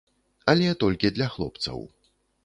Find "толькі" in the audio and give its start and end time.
0.83-1.11